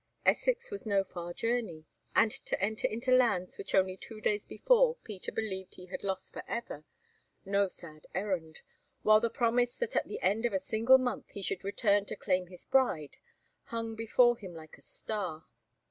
Essex 0.25 0.71
was 0.71 0.87
no 0.87 1.03
far 1.03 1.31
journey, 1.31 1.85
and 2.15 2.31
to 2.31 2.59
enter 2.59 2.87
into 2.87 3.11
lands 3.13 3.59
which 3.59 3.75
only 3.75 3.95
two 3.95 4.19
days 4.19 4.47
before 4.47 4.95
Peter 5.03 5.31
believed 5.31 5.75
he 5.75 5.85
had 5.85 6.01
lost 6.03 6.33
for 6.33 6.41
ever, 6.47 6.85
no 7.45 7.67
sad 7.67 8.07
errand, 8.15 8.61
while 9.03 9.19
the 9.19 9.29
promise 9.29 9.77
that 9.77 9.95
at 9.95 10.07
the 10.07 10.19
end 10.21 10.43
of 10.43 10.53
a 10.53 10.59
single 10.59 10.97
month 10.97 11.29
he 11.29 11.43
should 11.43 11.63
return 11.63 12.03
to 12.05 12.15
claim 12.15 12.47
his 12.47 12.65
bride 12.65 13.17
hung 13.65 13.93
before 13.93 14.35
them 14.37 14.55
like 14.55 14.75
a 14.75 14.81
star. 14.81 15.45